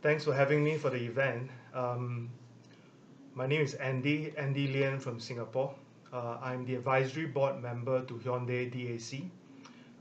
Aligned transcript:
Thanks 0.00 0.22
for 0.22 0.32
having 0.32 0.62
me 0.62 0.78
for 0.78 0.90
the 0.90 1.04
event. 1.04 1.50
Um, 1.74 2.30
my 3.34 3.48
name 3.48 3.62
is 3.62 3.74
Anndy, 3.74 4.32
Anndy 4.38 4.68
Lian 4.68 5.00
from 5.00 5.18
Singapore. 5.18 5.74
Uh, 6.12 6.38
I'm 6.40 6.64
the 6.64 6.76
advisory 6.76 7.26
board 7.26 7.60
member 7.60 8.04
to 8.04 8.14
Hyundai 8.14 8.70
DAC. 8.70 9.28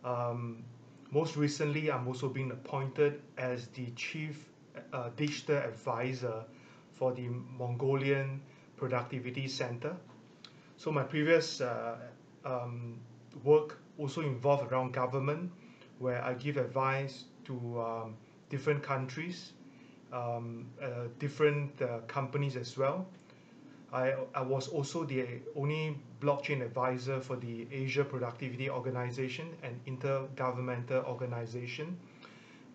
Um, 0.06 0.64
most 1.10 1.36
recently, 1.36 1.92
I'm 1.92 2.08
also 2.08 2.30
being 2.30 2.52
appointed 2.52 3.22
as 3.40 3.70
the 3.70 3.88
chief 3.96 4.46
uh, 4.94 5.10
digital 5.16 5.58
advisor 5.58 6.44
for 6.94 7.12
the 7.14 7.30
Mongolian 7.58 8.40
Productivity 8.76 9.48
Center. 9.48 9.96
So 10.78 10.92
my 10.92 11.02
previous 11.02 11.60
uh, 11.60 11.96
um, 12.46 13.00
work 13.44 13.80
also 13.98 14.22
involved 14.22 14.72
around 14.72 14.92
government, 14.92 15.52
where 15.98 16.24
I 16.24 16.36
give 16.36 16.58
advice 16.58 17.24
to 17.46 17.82
um, 17.82 18.14
different 18.52 18.84
countries, 18.84 19.54
um, 20.14 20.66
uh, 20.82 21.08
different 21.20 21.82
uh, 21.82 22.00
companies 22.08 22.56
as 22.56 22.78
well. 22.78 23.08
I, 23.94 24.16
I 24.36 24.42
was 24.42 24.68
also 24.68 25.06
the 25.06 25.26
only 25.56 25.98
blockchain 26.20 26.62
advisor 26.62 27.22
for 27.22 27.38
the 27.38 27.68
Asia 27.72 28.04
Productivity 28.04 28.70
Organization, 28.70 29.56
an 29.64 29.80
intergovernmental 29.88 31.06
organization. 31.06 31.98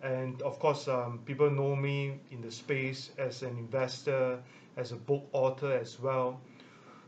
And 0.03 0.41
of 0.43 0.59
course, 0.59 0.89
um, 0.89 1.21
people 1.27 1.51
know 1.51 1.77
me 1.77 2.19
in 2.31 2.41
the 2.41 2.51
space 2.51 3.11
as 3.19 3.43
an 3.43 3.57
investor, 3.59 4.43
as 4.77 4.93
a 4.93 4.97
book 4.97 5.29
author 5.33 5.73
as 5.73 6.01
well. 6.01 6.41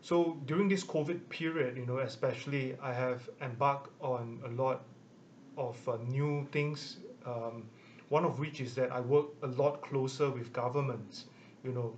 So 0.02 0.36
during 0.44 0.68
this 0.68 0.84
COVID 0.84 1.28
period, 1.30 1.78
you 1.78 1.86
know, 1.86 1.98
especially, 1.98 2.76
I 2.82 2.92
have 2.92 3.28
embarked 3.40 3.90
on 4.02 4.38
a 4.44 4.48
lot 4.50 4.82
of 5.56 5.88
uh, 5.88 5.96
new 6.06 6.46
things. 6.52 6.98
Um, 7.24 7.64
one 8.14 8.24
of 8.24 8.38
which 8.38 8.60
is 8.60 8.76
that 8.76 8.92
I 8.92 9.00
work 9.00 9.26
a 9.42 9.48
lot 9.48 9.82
closer 9.82 10.30
with 10.30 10.52
governments, 10.52 11.24
you 11.64 11.72
know, 11.72 11.88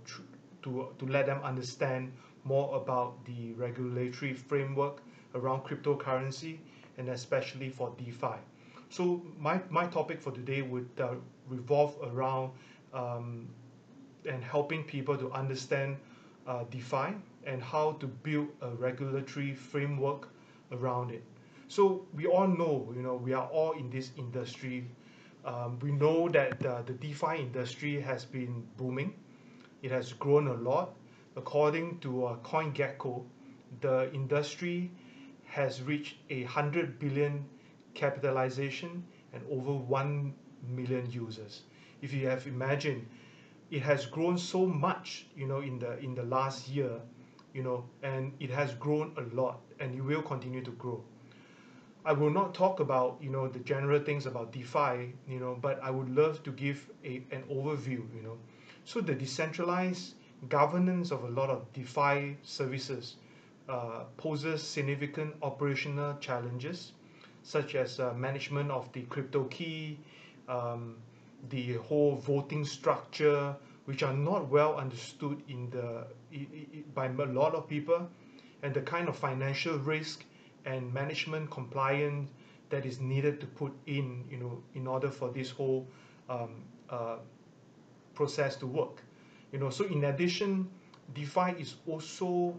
to, 0.62 0.88
to 0.98 1.04
let 1.06 1.26
them 1.26 1.40
understand 1.44 2.10
more 2.42 2.74
about 2.74 3.22
the 3.26 3.52
regulatory 3.52 4.32
framework 4.32 5.02
around 5.34 5.64
cryptocurrency 5.64 6.56
and 6.96 7.10
especially 7.10 7.68
for 7.68 7.92
DeFi. 7.98 8.38
So 8.88 9.20
my, 9.38 9.60
my 9.68 9.86
topic 9.88 10.22
for 10.22 10.32
today 10.32 10.62
would 10.62 10.88
uh, 10.98 11.16
revolve 11.48 11.94
around 12.02 12.52
um, 12.94 13.46
and 14.26 14.42
helping 14.42 14.84
people 14.84 15.18
to 15.18 15.30
understand 15.32 15.98
uh, 16.46 16.64
DeFi 16.70 17.08
and 17.44 17.62
how 17.62 17.92
to 18.00 18.06
build 18.06 18.48
a 18.62 18.70
regulatory 18.70 19.54
framework 19.54 20.28
around 20.72 21.10
it. 21.10 21.22
So 21.68 22.06
we 22.14 22.26
all 22.26 22.48
know, 22.48 22.90
you 22.96 23.02
know, 23.02 23.16
we 23.16 23.34
are 23.34 23.48
all 23.48 23.72
in 23.72 23.90
this 23.90 24.12
industry. 24.16 24.86
Um, 25.46 25.78
we 25.80 25.92
know 25.92 26.28
that 26.28 26.64
uh, 26.66 26.82
the 26.82 26.92
DeFi 26.92 27.38
industry 27.40 28.00
has 28.02 28.24
been 28.26 28.66
booming 28.76 29.14
it 29.82 29.90
has 29.90 30.12
grown 30.12 30.48
a 30.48 30.54
lot. 30.54 30.94
According 31.36 32.00
to 32.00 32.26
uh, 32.26 32.36
CoinGecko, 32.38 33.24
the 33.80 34.12
industry 34.12 34.90
has 35.44 35.82
reached 35.82 36.16
a 36.30 36.42
hundred 36.44 36.98
billion 36.98 37.44
capitalization 37.94 39.04
and 39.32 39.42
over 39.50 39.72
one 39.72 40.34
million 40.68 41.10
users. 41.10 41.62
If 42.02 42.12
you 42.12 42.26
have 42.28 42.46
imagined, 42.46 43.06
it 43.70 43.82
has 43.82 44.06
grown 44.06 44.38
so 44.38 44.66
much, 44.66 45.26
you 45.36 45.46
know, 45.46 45.60
in 45.60 45.78
the 45.78 45.98
in 45.98 46.14
the 46.14 46.24
last 46.24 46.68
year, 46.68 47.00
you 47.54 47.62
know, 47.62 47.84
and 48.02 48.32
it 48.40 48.50
has 48.50 48.74
grown 48.74 49.12
a 49.16 49.22
lot, 49.36 49.60
and 49.80 49.94
it 49.94 50.00
will 50.02 50.22
continue 50.22 50.62
to 50.62 50.72
grow. 50.72 51.04
I 52.06 52.12
will 52.12 52.30
not 52.30 52.54
talk 52.54 52.78
about 52.78 53.18
you 53.20 53.30
know 53.30 53.48
the 53.48 53.58
general 53.58 53.98
things 53.98 54.26
about 54.26 54.52
DeFi, 54.52 55.12
you 55.28 55.40
know, 55.40 55.58
but 55.60 55.82
I 55.82 55.90
would 55.90 56.08
love 56.14 56.42
to 56.44 56.52
give 56.52 56.88
a, 57.04 57.16
an 57.32 57.42
overview, 57.50 58.02
you 58.14 58.22
know, 58.22 58.38
so 58.84 59.00
the 59.00 59.14
decentralized 59.14 60.14
governance 60.48 61.10
of 61.10 61.24
a 61.24 61.28
lot 61.28 61.50
of 61.50 61.72
DeFi 61.72 62.36
services 62.44 63.16
uh, 63.68 64.04
poses 64.18 64.62
significant 64.62 65.34
operational 65.42 66.16
challenges, 66.20 66.92
such 67.42 67.74
as 67.74 67.98
uh, 67.98 68.14
management 68.14 68.70
of 68.70 68.92
the 68.92 69.02
crypto 69.02 69.42
key, 69.44 69.98
um, 70.48 70.94
the 71.50 71.72
whole 71.88 72.14
voting 72.14 72.64
structure, 72.64 73.56
which 73.86 74.04
are 74.04 74.14
not 74.14 74.48
well 74.48 74.76
understood 74.76 75.42
in 75.48 75.68
the 75.70 76.06
by 76.94 77.06
a 77.06 77.24
lot 77.26 77.56
of 77.56 77.68
people, 77.68 78.08
and 78.62 78.72
the 78.72 78.82
kind 78.82 79.08
of 79.08 79.16
financial 79.16 79.76
risk 79.78 80.24
and 80.66 80.92
management 80.92 81.50
compliance 81.50 82.30
that 82.68 82.84
is 82.84 83.00
needed 83.00 83.40
to 83.40 83.46
put 83.46 83.72
in, 83.86 84.24
you 84.30 84.36
know, 84.36 84.62
in 84.74 84.86
order 84.86 85.10
for 85.10 85.30
this 85.30 85.50
whole 85.50 85.86
um, 86.28 86.62
uh, 86.90 87.16
process 88.14 88.56
to 88.56 88.66
work. 88.66 89.02
You 89.52 89.60
know, 89.60 89.70
so 89.70 89.84
in 89.84 90.04
addition, 90.04 90.68
DeFi 91.14 91.52
is 91.60 91.76
also 91.86 92.56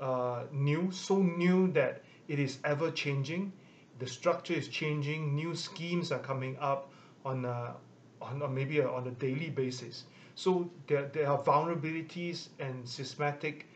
uh, 0.00 0.42
new, 0.52 0.90
so 0.90 1.22
new 1.22 1.72
that 1.72 2.02
it 2.28 2.38
is 2.38 2.58
ever 2.64 2.90
changing. 2.90 3.52
The 4.00 4.06
structure 4.06 4.54
is 4.54 4.68
changing. 4.68 5.34
New 5.34 5.54
schemes 5.54 6.10
are 6.10 6.18
coming 6.18 6.56
up 6.60 6.90
on 7.24 7.44
a, 7.44 7.74
on 8.20 8.42
a, 8.42 8.48
maybe 8.48 8.80
a, 8.80 8.88
on 8.88 9.06
a 9.06 9.12
daily 9.12 9.50
basis. 9.50 10.04
So 10.34 10.70
there, 10.86 11.08
there 11.12 11.30
are 11.30 11.42
vulnerabilities 11.42 12.48
and 12.58 12.86
systematic 12.86 13.66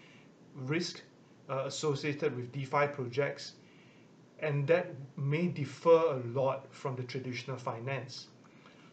risk 0.54 1.00
uh, 1.48 1.64
associated 1.66 2.36
with 2.36 2.52
DeFi 2.52 2.88
projects, 2.88 3.52
and 4.42 4.66
that 4.66 4.94
may 5.16 5.46
differ 5.46 5.90
a 5.90 6.20
lot 6.32 6.66
from 6.74 6.96
the 6.96 7.02
traditional 7.02 7.56
finance. 7.56 8.28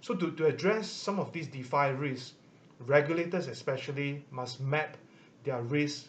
So 0.01 0.13
to, 0.15 0.31
to 0.31 0.45
address 0.45 0.89
some 0.89 1.19
of 1.19 1.31
these 1.31 1.47
DeFi 1.47 1.91
risks, 1.91 2.33
regulators 2.79 3.47
especially 3.47 4.23
must 4.31 4.59
map 4.61 4.97
their 5.43 5.61
risk 5.61 6.07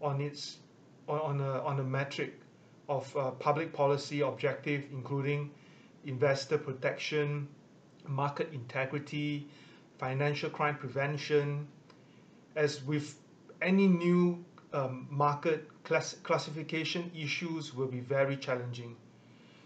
on 0.00 0.20
its 0.20 0.58
on, 1.08 1.40
a 1.40 1.62
on 1.64 1.80
a 1.80 1.82
metric 1.82 2.34
of 2.88 3.16
uh, 3.16 3.30
public 3.32 3.72
policy 3.72 4.20
objective, 4.20 4.84
including 4.92 5.50
investor 6.04 6.58
protection, 6.58 7.48
market 8.06 8.52
integrity, 8.52 9.46
financial 9.98 10.50
crime 10.50 10.76
prevention. 10.76 11.66
As 12.54 12.82
with 12.84 13.18
any 13.62 13.86
new 13.86 14.44
um, 14.72 15.06
market 15.10 15.68
class 15.84 16.14
classification 16.22 17.10
issues 17.14 17.74
will 17.74 17.86
be 17.86 18.00
very 18.00 18.36
challenging. 18.36 18.96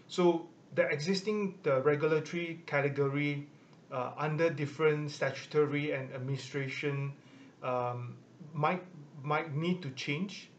So 0.07 0.47
the 0.75 0.87
existing 0.89 1.59
the 1.63 1.81
regulatory 1.81 2.61
category 2.65 3.47
uh, 3.91 4.11
under 4.17 4.49
different 4.49 5.11
statutory 5.11 5.91
and 5.91 6.13
administration 6.13 7.13
um, 7.63 8.15
might 8.53 8.83
might 9.23 9.55
need 9.55 9.81
to 9.81 9.89
change 9.91 10.49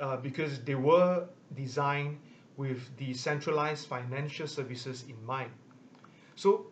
uh, 0.00 0.16
because 0.16 0.60
they 0.64 0.74
were 0.74 1.26
designed 1.54 2.18
with 2.56 2.94
the 2.98 3.14
centralized 3.14 3.86
financial 3.86 4.46
services 4.46 5.04
in 5.08 5.16
mind. 5.24 5.50
So 6.36 6.66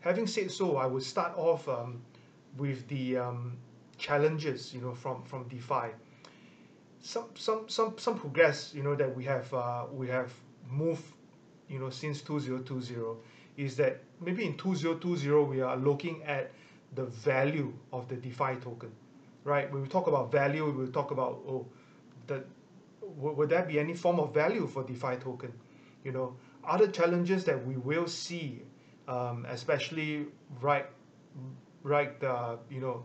having 0.00 0.26
said 0.26 0.50
so, 0.50 0.76
I 0.76 0.86
would 0.86 1.02
start 1.02 1.32
off 1.36 1.68
um, 1.68 2.02
with 2.56 2.86
the 2.88 3.18
um, 3.18 3.56
challenges, 3.98 4.72
you 4.74 4.80
know, 4.80 4.94
from 4.94 5.22
from 5.24 5.48
DeFi. 5.48 5.92
Some 7.04 7.26
some 7.34 7.68
some 7.68 7.98
some 7.98 8.18
progress, 8.18 8.72
you 8.74 8.82
know, 8.82 8.94
that 8.94 9.14
we 9.14 9.24
have 9.24 9.52
uh, 9.52 9.84
we 9.92 10.08
have 10.08 10.32
moved, 10.70 11.04
you 11.68 11.78
know, 11.78 11.90
since 11.90 12.22
2020 12.22 13.20
is 13.58 13.76
that 13.76 14.00
maybe 14.22 14.46
in 14.46 14.56
2020 14.56 15.44
we 15.44 15.60
are 15.60 15.76
looking 15.76 16.22
at 16.22 16.50
the 16.94 17.04
value 17.04 17.74
of 17.92 18.08
the 18.08 18.16
DeFi 18.16 18.56
token, 18.56 18.90
right? 19.44 19.70
When 19.70 19.82
we 19.82 19.88
talk 19.88 20.06
about 20.06 20.32
value, 20.32 20.64
we 20.64 20.72
will 20.72 20.92
talk 20.92 21.10
about 21.10 21.42
oh, 21.46 21.66
the 22.26 22.42
would 23.02 23.50
there 23.50 23.64
be 23.64 23.78
any 23.78 23.92
form 23.92 24.18
of 24.18 24.32
value 24.32 24.66
for 24.66 24.82
DeFi 24.82 25.16
token? 25.16 25.52
You 26.04 26.12
know, 26.12 26.36
other 26.66 26.88
challenges 26.88 27.44
that 27.44 27.66
we 27.66 27.76
will 27.76 28.06
see, 28.08 28.62
um, 29.08 29.44
especially 29.50 30.24
right, 30.62 30.86
right, 31.82 32.24
uh, 32.24 32.56
you 32.70 32.80
know, 32.80 33.04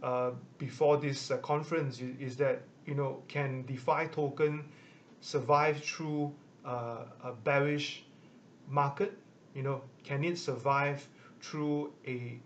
uh, 0.00 0.30
before 0.58 0.98
this 0.98 1.32
uh, 1.32 1.38
conference 1.38 2.00
is, 2.00 2.36
that 2.36 2.62
you 2.86 2.94
know, 2.94 3.22
can 3.28 3.62
DeFi 3.62 4.08
token 4.12 4.64
survive 5.20 5.82
through 5.82 6.32
uh, 6.64 7.04
a 7.24 7.32
bearish 7.32 8.04
market? 8.68 9.18
you 9.54 9.62
know, 9.62 9.82
can 10.04 10.24
it 10.24 10.38
survive 10.38 11.06
through 11.40 11.92
a 12.06 12.38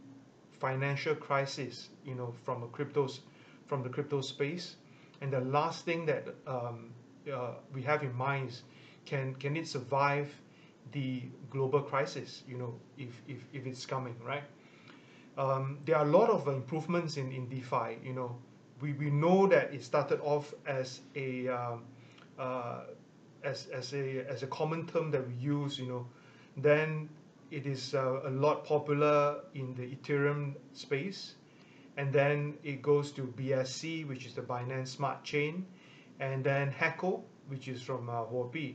financial 0.59 1.15
crisis, 1.15 1.89
you 2.05 2.15
know, 2.15 2.35
from 2.45 2.63
a 2.63 2.67
cryptos, 2.69 3.21
from 3.67 3.83
the 3.83 3.89
crypto 3.89 4.21
space? 4.21 4.77
And 5.21 5.33
the 5.33 5.41
last 5.41 5.85
thing 5.85 6.07
that 6.07 6.27
um, 6.47 6.91
uh, 7.33 7.53
we 7.73 7.83
have 7.83 8.03
in 8.03 8.15
mind 8.15 8.51
is, 8.51 8.63
can 9.05 9.35
can 9.37 9.57
it 9.57 9.69
survive 9.69 10.35
the 10.93 11.23
global 11.51 11.81
crisis? 11.81 12.43
You 12.49 12.59
know, 12.59 12.75
if 12.99 13.23
if, 13.29 13.39
if 13.53 13.67
it's 13.67 13.87
coming, 13.87 14.17
right? 14.25 14.45
Um, 15.39 15.79
there 15.85 15.97
are 15.97 16.07
a 16.07 16.11
lot 16.11 16.31
of 16.31 16.49
improvements 16.49 17.17
in, 17.19 17.31
in 17.31 17.49
DeFi. 17.49 17.99
You 18.03 18.15
know, 18.15 18.37
we, 18.81 18.93
we 18.95 19.11
know 19.11 19.47
that 19.47 19.73
it 19.73 19.83
started 19.85 20.21
off 20.21 20.55
as 20.67 21.01
a 21.15 21.49
um, 21.49 21.85
uh, 22.39 22.81
as, 23.45 23.67
as 23.73 23.93
a 23.95 24.25
as 24.29 24.43
a 24.43 24.47
common 24.47 24.87
term 24.87 25.11
that 25.13 25.27
we 25.27 25.35
use. 25.35 25.79
You 25.79 25.87
know, 25.87 26.07
then 26.57 27.09
it 27.51 27.67
is 27.67 27.95
uh, 27.95 28.21
a 28.25 28.31
lot 28.31 28.65
popular 28.65 29.41
in 29.55 29.75
the 29.75 29.85
Ethereum 29.95 30.55
space. 30.73 31.35
and 31.97 32.13
then 32.13 32.55
it 32.63 32.83
goes 32.83 33.11
to 33.13 33.23
BSC, 33.23 34.07
which 34.07 34.27
is 34.27 34.35
the 34.35 34.43
Binance 34.43 34.89
Smart 34.89 35.25
Chain, 35.25 35.67
and 36.21 36.45
then 36.45 36.71
Heco, 36.71 37.23
which 37.49 37.69
is 37.69 37.83
from 37.83 38.09
uh, 38.11 38.25
Huobi, 38.25 38.75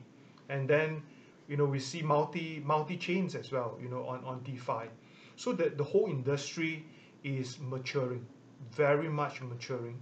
and 0.50 0.68
then 0.68 1.04
you 1.48 1.58
know 1.58 1.66
we 1.66 1.80
see 1.80 2.02
multi 2.02 2.62
multi 2.66 2.98
chains 2.98 3.36
as 3.36 3.52
well, 3.52 3.78
you 3.82 3.90
know, 3.90 4.06
on 4.08 4.24
on 4.26 4.42
DeFi. 4.44 4.90
So 5.36 5.54
the 5.54 5.70
the 5.70 5.84
whole 5.84 6.08
industry 6.08 6.86
is 7.24 7.60
maturing, 7.60 8.26
very 8.72 9.10
much 9.10 9.42
maturing. 9.42 10.02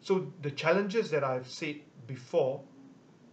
So 0.00 0.32
the 0.42 0.50
challenges 0.50 1.10
that 1.10 1.24
I've 1.24 1.48
said 1.48 1.76
before 2.06 2.62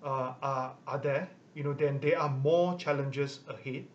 uh, 0.03 0.33
are 0.41 0.75
are 0.87 0.97
there, 0.99 1.29
you 1.53 1.63
know, 1.63 1.73
then 1.73 1.99
there 1.99 2.19
are 2.19 2.29
more 2.29 2.77
challenges 2.77 3.39
ahead. 3.47 3.85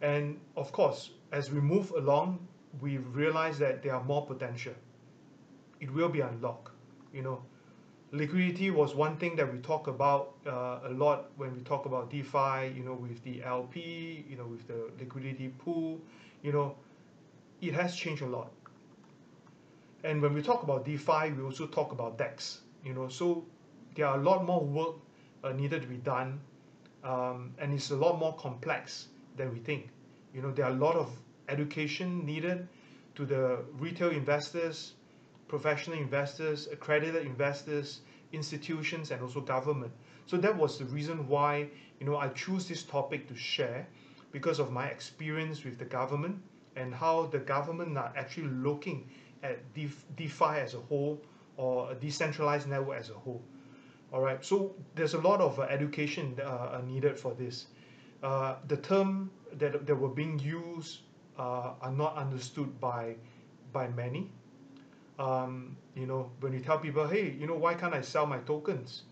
And 0.00 0.38
of 0.56 0.72
course, 0.72 1.10
as 1.32 1.50
we 1.50 1.60
move 1.60 1.90
along, 1.92 2.46
we 2.80 2.98
realize 2.98 3.58
that 3.58 3.82
there 3.82 3.94
are 3.94 4.04
more 4.04 4.26
potential. 4.26 4.74
It 5.80 5.90
will 5.92 6.08
be 6.08 6.20
unlocked, 6.20 6.70
you 7.12 7.22
know 7.22 7.42
liquidity 8.14 8.70
was 8.70 8.94
one 8.94 9.16
thing 9.16 9.34
that 9.36 9.52
we 9.52 9.58
talk 9.58 9.88
about 9.88 10.34
uh, 10.46 10.78
a 10.84 10.90
lot 10.90 11.30
when 11.36 11.52
we 11.54 11.60
talk 11.62 11.84
about 11.84 12.10
DeFi, 12.10 12.72
you 12.76 12.84
know, 12.84 12.94
with 12.94 13.22
the 13.24 13.42
LP, 13.42 14.24
you 14.28 14.36
know, 14.36 14.46
with 14.46 14.66
the 14.68 14.90
liquidity 15.00 15.48
pool, 15.58 16.00
you 16.42 16.52
know, 16.52 16.76
it 17.60 17.74
has 17.74 17.96
changed 17.96 18.22
a 18.22 18.26
lot. 18.26 18.52
And 20.04 20.20
when 20.20 20.34
we 20.34 20.42
talk 20.42 20.62
about 20.62 20.84
DeFi, 20.84 21.32
we 21.32 21.42
also 21.42 21.66
talk 21.66 21.90
about 21.90 22.18
DEX, 22.18 22.60
you 22.84 22.92
know, 22.92 23.08
so 23.08 23.46
there 23.94 24.06
are 24.06 24.18
a 24.18 24.22
lot 24.22 24.44
more 24.44 24.60
work 24.62 24.96
uh, 25.42 25.52
needed 25.52 25.80
to 25.80 25.88
be 25.88 25.96
done, 25.96 26.40
um, 27.02 27.54
and 27.58 27.72
it's 27.72 27.90
a 27.90 27.96
lot 27.96 28.18
more 28.18 28.34
complex 28.36 29.08
than 29.36 29.50
we 29.50 29.58
think. 29.60 29.88
You 30.34 30.42
know, 30.42 30.50
there 30.50 30.66
are 30.66 30.72
a 30.72 30.76
lot 30.76 30.94
of 30.94 31.10
education 31.48 32.26
needed 32.26 32.68
to 33.14 33.24
the 33.24 33.64
retail 33.78 34.10
investors, 34.10 34.92
professional 35.48 35.96
investors, 35.96 36.68
accredited 36.70 37.24
investors, 37.24 38.00
institutions, 38.32 39.10
and 39.10 39.22
also 39.22 39.40
government. 39.40 39.92
So 40.26 40.36
that 40.36 40.54
was 40.54 40.78
the 40.78 40.84
reason 40.84 41.26
why 41.28 41.68
you 41.98 42.06
know 42.06 42.18
I 42.18 42.28
choose 42.28 42.68
this 42.68 42.82
topic 42.82 43.26
to 43.28 43.34
share 43.34 43.86
because 44.32 44.58
of 44.58 44.70
my 44.70 44.86
experience 44.88 45.64
with 45.64 45.78
the 45.78 45.86
government 45.86 46.42
and 46.76 46.94
how 46.94 47.26
the 47.26 47.38
government 47.38 47.96
are 47.96 48.12
actually 48.16 48.48
looking 48.48 49.08
at 49.44 49.58
DeFi 49.74 50.58
as 50.58 50.74
a 50.74 50.80
whole 50.80 51.22
or 51.56 51.92
a 51.92 51.94
decentralized 51.94 52.68
network 52.68 52.98
as 52.98 53.10
a 53.10 53.14
whole. 53.14 53.42
All 54.12 54.20
right, 54.20 54.44
so 54.44 54.74
there's 54.96 55.14
a 55.14 55.20
lot 55.20 55.40
of 55.40 55.60
uh, 55.60 55.62
education 55.62 56.36
uh, 56.44 56.80
needed 56.86 57.18
for 57.18 57.34
this. 57.34 57.66
Uh, 58.22 58.56
the 58.68 58.76
term 58.78 59.30
that, 59.58 59.86
that 59.86 59.94
were 59.94 60.08
being 60.08 60.38
used 60.40 61.00
uh, 61.38 61.74
are 61.80 61.92
not 61.92 62.16
understood 62.16 62.80
by 62.80 63.14
by 63.72 63.88
many 63.88 64.30
um, 65.18 65.76
you 65.94 66.06
know, 66.06 66.30
when 66.40 66.52
you 66.52 66.60
tell 66.60 66.78
people, 66.78 67.06
hey, 67.06 67.36
you 67.38 67.46
know, 67.46 67.54
why 67.54 67.74
can't 67.74 67.94
I 67.94 68.00
sell 68.00 68.26
my 68.26 68.38
tokens? 68.38 69.02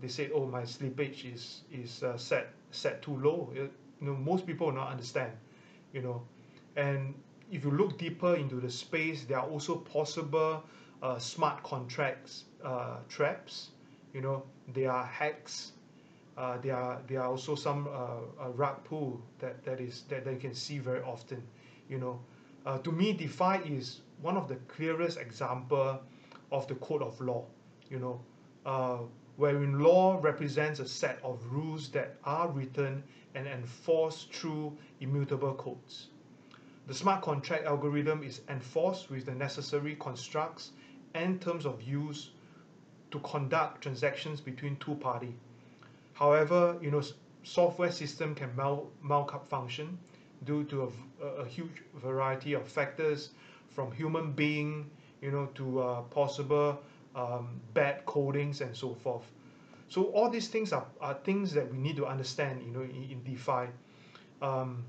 They 0.00 0.08
say, 0.08 0.30
oh, 0.34 0.46
my 0.46 0.62
slippage 0.62 1.32
is 1.32 1.62
is 1.72 2.02
uh, 2.02 2.16
set 2.16 2.52
set 2.70 3.02
too 3.02 3.16
low. 3.18 3.52
you 3.54 3.70
know, 4.00 4.14
most 4.14 4.46
people 4.46 4.66
will 4.68 4.74
not 4.74 4.90
understand, 4.90 5.32
you 5.92 6.02
know, 6.02 6.22
and 6.76 7.14
if 7.52 7.64
you 7.64 7.70
look 7.70 7.98
deeper 7.98 8.34
into 8.34 8.56
the 8.56 8.70
space, 8.70 9.24
there 9.24 9.38
are 9.38 9.46
also 9.46 9.76
possible 9.76 10.64
uh, 11.02 11.18
smart 11.18 11.62
contracts 11.62 12.44
uh, 12.64 12.96
traps. 13.10 13.68
You 14.14 14.22
know, 14.22 14.42
there 14.72 14.90
are 14.90 15.04
hacks. 15.04 15.72
Uh, 16.38 16.56
there 16.62 16.74
are 16.74 17.02
there 17.06 17.20
are 17.20 17.28
also 17.28 17.54
some 17.54 17.88
uh, 17.88 18.48
rug 18.48 18.82
pull 18.84 19.20
that 19.38 19.62
that 19.64 19.80
is 19.80 20.04
that, 20.08 20.26
you 20.26 20.38
can 20.38 20.54
see 20.54 20.78
very 20.78 21.02
often. 21.02 21.42
You 21.90 21.98
know, 21.98 22.20
uh, 22.64 22.78
to 22.78 22.90
me, 22.90 23.12
DeFi 23.12 23.68
is 23.76 24.00
one 24.22 24.38
of 24.38 24.48
the 24.48 24.56
clearest 24.68 25.18
example 25.18 26.00
of 26.50 26.66
the 26.68 26.74
code 26.76 27.02
of 27.02 27.20
law, 27.20 27.44
you 27.90 27.98
know, 27.98 28.20
uh, 28.64 28.98
wherein 29.36 29.78
law 29.78 30.18
represents 30.22 30.80
a 30.80 30.88
set 30.88 31.18
of 31.22 31.38
rules 31.50 31.90
that 31.90 32.16
are 32.24 32.48
written 32.48 33.02
and 33.34 33.46
enforced 33.46 34.32
through 34.32 34.76
immutable 35.00 35.54
codes. 35.54 36.08
The 36.86 36.94
smart 36.94 37.22
contract 37.22 37.64
algorithm 37.64 38.22
is 38.22 38.40
enforced 38.48 39.10
with 39.10 39.26
the 39.26 39.34
necessary 39.34 39.94
constructs 39.96 40.72
and 41.14 41.40
terms 41.40 41.64
of 41.64 41.82
use 41.82 42.30
to 43.12 43.20
conduct 43.20 43.82
transactions 43.82 44.40
between 44.40 44.76
two 44.76 44.96
parties. 44.96 45.34
However, 46.14 46.76
you 46.80 46.90
know, 46.90 47.02
software 47.44 47.92
system 47.92 48.34
can 48.34 48.54
mal 48.56 48.90
malfunction 49.02 49.98
due 50.44 50.64
to 50.64 50.92
a, 51.22 51.26
a, 51.26 51.46
huge 51.46 51.82
variety 51.94 52.54
of 52.54 52.66
factors 52.66 53.30
from 53.70 53.92
human 53.92 54.32
being, 54.32 54.90
you 55.20 55.30
know, 55.30 55.46
to 55.54 55.80
uh, 55.80 56.00
possible 56.02 56.80
um, 57.14 57.60
bad 57.74 58.04
codings 58.06 58.60
and 58.60 58.76
so 58.76 58.94
forth. 58.94 59.24
So 59.88 60.04
all 60.04 60.30
these 60.30 60.48
things 60.48 60.72
are, 60.72 60.86
are 61.00 61.14
things 61.14 61.52
that 61.52 61.70
we 61.70 61.78
need 61.78 61.96
to 61.96 62.06
understand, 62.06 62.62
you 62.64 62.72
know, 62.72 62.82
in, 62.82 63.10
in 63.10 63.22
DeFi. 63.22 63.68
Um, 64.40 64.84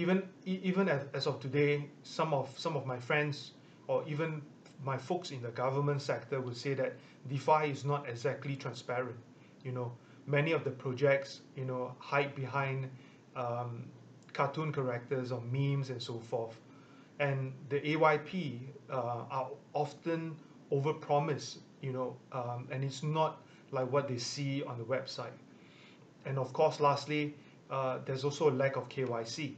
even 0.00 0.22
even 0.46 0.88
as, 0.88 1.26
of 1.26 1.40
today, 1.40 1.88
some 2.02 2.32
of 2.34 2.48
some 2.58 2.76
of 2.76 2.86
my 2.86 2.98
friends 2.98 3.52
or 3.86 4.04
even 4.08 4.42
my 4.84 4.96
folks 4.96 5.30
in 5.30 5.42
the 5.42 5.50
government 5.50 6.00
sector 6.02 6.40
would 6.40 6.56
say 6.56 6.74
that 6.74 6.94
DeFi 7.28 7.70
is 7.70 7.84
not 7.84 8.08
exactly 8.08 8.56
transparent. 8.56 9.16
You 9.64 9.72
know, 9.72 9.92
many 10.26 10.52
of 10.52 10.64
the 10.64 10.70
projects, 10.70 11.40
you 11.56 11.64
know, 11.64 11.94
hide 11.98 12.34
behind 12.34 12.88
um, 13.36 13.84
cartoon 14.32 14.72
characters 14.72 15.32
or 15.32 15.42
memes 15.42 15.90
and 15.90 16.02
so 16.02 16.18
forth 16.18 16.56
and 17.18 17.52
the 17.68 17.80
AYP 17.80 18.58
uh, 18.90 19.24
are 19.30 19.48
often 19.74 20.34
overpromised, 20.72 21.58
you 21.82 21.92
know, 21.92 22.16
um, 22.32 22.66
and 22.70 22.82
it's 22.84 23.02
not 23.02 23.42
like 23.72 23.90
what 23.92 24.08
they 24.08 24.18
see 24.18 24.62
on 24.64 24.78
the 24.78 24.84
website. 24.84 25.36
And 26.24 26.38
of 26.38 26.52
course, 26.52 26.80
lastly, 26.80 27.34
uh, 27.70 27.98
there's 28.04 28.24
also 28.24 28.50
a 28.50 28.52
lack 28.52 28.76
of 28.76 28.88
KYC. 28.88 29.54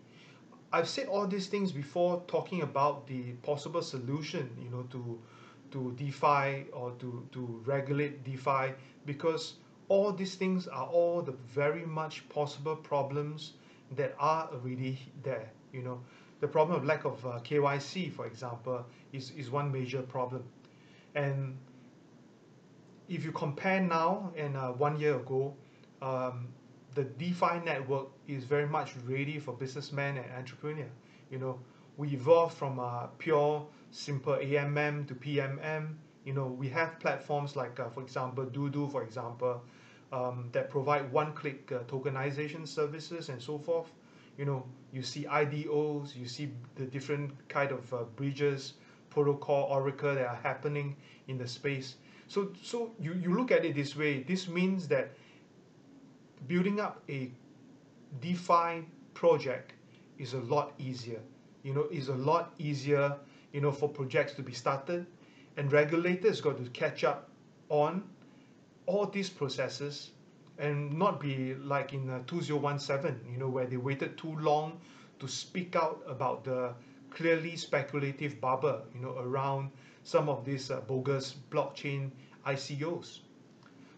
I've 0.73 0.89
said 0.89 1.09
all 1.09 1.27
these 1.27 1.49
things 1.49 1.73
before 1.73 2.23
talking 2.27 2.63
about 2.63 3.07
the 3.07 3.33
possible 3.43 3.83
solution, 3.83 4.51
you 4.61 4.71
know, 4.71 4.83
to 4.91 5.21
to 5.73 5.93
DeFi 5.93 6.67
or 6.73 6.93
to, 6.99 7.27
to 7.33 7.63
regulate 7.65 8.25
DeFi 8.25 8.75
because 9.07 9.55
all 9.89 10.13
these 10.13 10.35
things 10.35 10.69
are 10.69 10.87
all 10.87 11.23
the 11.23 11.33
very 11.33 11.87
much 11.87 12.29
possible 12.29 12.77
problems 12.77 13.55
that 13.97 14.15
are 14.19 14.51
already 14.53 14.99
there, 15.23 15.51
you 15.73 15.81
know 15.81 16.01
the 16.43 16.49
problem 16.49 16.77
of 16.77 16.85
lack 16.85 17.05
of 17.05 17.25
uh, 17.25 17.39
KYC, 17.45 18.13
for 18.13 18.27
example, 18.27 18.85
is, 19.13 19.31
is 19.37 19.49
one 19.49 19.71
major 19.71 20.02
problem. 20.02 20.43
And 21.14 21.57
if 23.09 23.25
you 23.25 23.31
compare 23.31 23.81
now 23.81 24.33
and 24.37 24.57
uh, 24.57 24.73
one 24.73 24.99
year 24.99 25.14
ago, 25.14 25.55
um, 26.02 26.49
the 26.94 27.04
DeFi 27.04 27.61
network 27.64 28.08
is 28.28 28.44
very 28.44 28.66
much 28.66 28.94
ready 29.06 29.38
for 29.38 29.52
businessmen 29.52 30.16
and 30.18 30.26
entrepreneur. 30.37 30.88
You 31.30 31.38
know, 31.38 31.58
we 31.96 32.08
evolved 32.11 32.56
from 32.56 32.78
a 32.78 33.08
pure, 33.18 33.66
simple 33.90 34.34
AMM 34.34 35.06
to 35.08 35.14
PMM. 35.14 35.94
You 36.25 36.34
know, 36.34 36.46
we 36.46 36.68
have 36.68 36.99
platforms 37.00 37.56
like, 37.56 37.78
uh, 37.80 37.88
for 37.88 38.02
example, 38.02 38.44
DODO, 38.44 38.88
for 38.90 39.02
example, 39.02 39.62
um, 40.12 40.49
that 40.52 40.70
provide 40.70 41.11
one-click 41.12 41.72
uh, 41.72 41.78
tokenization 41.84 42.66
services 42.68 43.28
and 43.28 43.40
so 43.40 43.58
forth 43.58 43.90
you 44.38 44.44
know 44.44 44.64
you 44.92 45.02
see 45.02 45.25
IDOs, 45.25 46.14
you 46.16 46.26
see 46.26 46.50
the 46.76 46.84
different 46.84 47.32
kind 47.49 47.72
of 47.72 47.94
uh, 47.94 48.02
bridges, 48.16 48.75
protocol, 49.11 49.64
oracle 49.70 50.14
that 50.14 50.26
are 50.26 50.40
happening 50.42 50.96
in 51.28 51.38
the 51.38 51.46
space. 51.46 51.96
So 52.28 52.52
so 52.62 52.92
you, 53.00 53.14
you 53.14 53.34
look 53.34 53.50
at 53.50 53.64
it 53.64 53.75
this 53.75 53.96
way. 53.96 54.22
This 54.22 54.49
means 54.49 54.88
that 54.88 55.12
building 56.46 56.80
up 56.80 57.02
a 57.08 57.30
DeFi 58.20 58.84
project 59.14 59.72
is 60.18 60.34
a 60.34 60.40
lot 60.40 60.72
easier. 60.78 61.20
You 61.62 61.75
know, 61.75 61.87
is 61.90 62.08
a 62.08 62.14
lot 62.14 62.52
easier, 62.58 63.16
you 63.52 63.61
know, 63.61 63.70
for 63.72 63.88
projects 63.88 64.34
to 64.34 64.42
be 64.42 64.52
started 64.52 65.06
and 65.56 65.70
regulators 65.72 66.40
got 66.40 66.62
to 66.62 66.70
catch 66.70 67.04
up 67.04 67.28
on 67.68 68.02
all 68.87 69.06
these 69.06 69.28
processes 69.28 70.11
and 70.58 70.92
not 70.99 71.20
be 71.20 71.54
like 71.54 71.92
in 71.92 72.08
uh, 72.11 72.20
2017, 72.26 73.32
you 73.32 73.38
know, 73.38 73.49
where 73.49 73.66
they 73.66 73.76
waited 73.76 74.16
too 74.18 74.37
long 74.38 74.80
to 75.18 75.28
speak 75.28 75.76
out 75.76 76.02
about 76.06 76.44
the 76.44 76.72
clearly 77.11 77.56
speculative 77.56 78.40
bubble, 78.40 78.80
you 78.94 79.00
know, 79.00 79.16
around 79.18 79.70
some 80.04 80.28
of 80.28 80.44
these 80.44 80.70
uh, 80.70 80.80
bogus 80.80 81.37
blockchain 81.50 82.11
ICOs. 82.46 83.20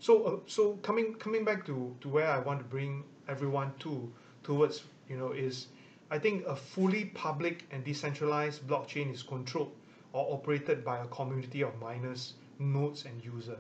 So, 0.05 0.25
uh, 0.25 0.37
so 0.47 0.73
coming 0.83 1.15
coming 1.15 1.47
back 1.47 1.65
to, 1.65 1.97
to 2.03 2.09
where 2.11 2.29
I 2.31 2.39
want 2.39 2.59
to 2.59 2.65
bring 2.67 3.05
everyone 3.27 3.73
to 3.79 4.13
towards, 4.43 4.83
you 5.09 5.17
know, 5.17 5.33
is 5.33 5.69
I 6.11 6.19
think 6.19 6.45
a 6.47 6.55
fully 6.55 7.07
public 7.07 7.65
and 7.71 7.83
decentralized 7.83 8.67
blockchain 8.69 9.11
is 9.11 9.23
controlled 9.23 9.73
or 10.13 10.27
operated 10.35 10.85
by 10.85 10.99
a 10.99 11.07
community 11.07 11.63
of 11.63 11.81
miners, 11.81 12.35
nodes, 12.59 13.07
and 13.07 13.25
user. 13.25 13.57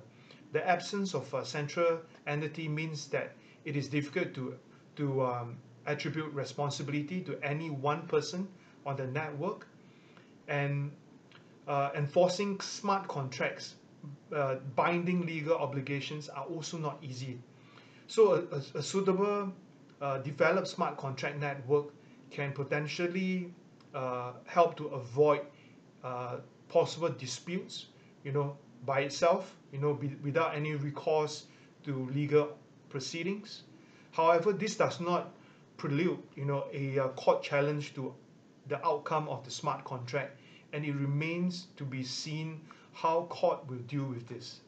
the 0.53 0.63
absence 0.69 1.15
of 1.15 1.33
a 1.35 1.47
central 1.47 2.01
entity 2.27 2.69
means 2.69 3.09
that 3.09 3.33
it 3.65 3.75
is 3.75 3.89
difficult 3.89 4.35
to 4.35 4.55
to 4.97 5.25
um, 5.25 5.57
attribute 5.87 6.31
responsibility 6.35 7.23
to 7.23 7.39
any 7.43 7.71
one 7.71 8.07
person 8.07 8.47
on 8.85 8.97
the 8.97 9.07
network 9.07 9.67
and 10.47 10.93
uh, 11.67 11.91
enforcing 11.95 12.61
smart 12.61 13.09
contracts, 13.09 13.77
uh, 14.35 14.57
binding 14.77 15.27
legal 15.27 15.57
obligations 15.57 16.29
are 16.29 16.45
also 16.45 16.77
not 16.79 16.99
easy. 17.03 17.39
So 18.07 18.35
a, 18.35 18.57
a, 18.57 18.79
a 18.79 18.83
suitable 18.83 19.53
uh, 20.01 20.19
developed 20.19 20.69
smart 20.69 20.97
contract 20.97 21.39
network 21.39 21.87
can 22.31 22.53
potentially 22.53 23.53
uh, 23.95 24.33
help 24.45 24.77
to 24.77 24.87
avoid 24.89 25.41
uh, 26.03 26.37
possible 26.69 27.09
disputes, 27.09 27.87
you 28.25 28.33
know, 28.33 28.57
by 28.85 29.01
itself, 29.01 29.57
you 29.73 29.79
know, 29.79 29.95
be, 29.95 30.09
without 30.23 30.55
any 30.55 30.75
recourse 30.75 31.47
to 31.85 32.09
legal 32.15 32.57
proceedings. 32.89 33.63
However, 34.13 34.53
this 34.53 34.77
does 34.77 35.01
not 35.01 35.33
prelude, 35.77 36.19
you 36.37 36.45
know, 36.45 36.67
a, 36.73 36.97
a 36.99 37.09
court 37.11 37.43
challenge 37.43 37.95
to 37.95 38.15
the 38.69 38.85
outcome 38.85 39.29
of 39.29 39.45
the 39.45 39.51
smart 39.51 39.85
contract, 39.85 40.39
and 40.73 40.85
it 40.85 40.93
remains 40.93 41.69
to 41.77 41.85
be 41.85 42.03
seen 42.03 42.61
how 42.95 43.27
court 43.29 43.67
will 43.69 43.83
deal 43.89 44.05
with 44.05 44.29
this. 44.29 44.61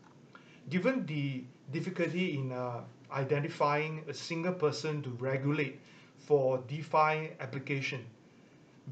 Given 0.68 1.06
the 1.06 1.45
difficulty 1.73 2.37
in 2.37 2.52
uh, 2.52 2.80
identifying 3.12 4.04
a 4.09 4.14
single 4.14 4.52
person 4.52 5.02
to 5.02 5.11
regulate 5.11 5.80
for 6.18 6.59
DeFi 6.68 7.30
application 7.40 8.04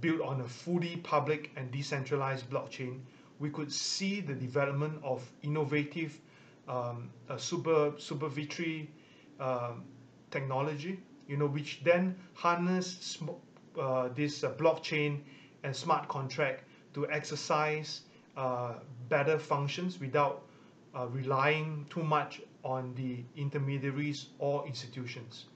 built 0.00 0.20
on 0.20 0.40
a 0.40 0.48
fully 0.48 0.96
public 0.98 1.50
and 1.56 1.70
decentralized 1.70 2.48
blockchain, 2.48 3.00
we 3.40 3.50
could 3.50 3.72
see 3.72 4.20
the 4.20 4.34
development 4.34 5.00
of 5.02 5.22
innovative 5.42 6.20
um, 6.68 7.10
super 7.36 7.92
supervisory 7.98 8.88
um, 9.40 9.84
technology, 10.30 11.00
you 11.28 11.36
know, 11.36 11.46
which 11.46 11.82
then 11.84 12.16
harness 12.34 13.18
uh, 13.80 14.08
this 14.14 14.44
uh, 14.44 14.50
blockchain 14.52 15.20
and 15.64 15.74
smart 15.74 16.08
contract 16.08 16.64
to 16.94 17.08
exercise 17.10 18.02
uh, 18.36 18.74
better 19.08 19.38
functions 19.38 20.00
without 20.00 20.42
uh, 20.94 21.06
relying 21.08 21.86
too 21.90 22.02
much 22.02 22.40
on 22.64 22.94
the 22.94 23.22
intermediaries 23.36 24.26
or 24.38 24.66
institutions. 24.66 25.46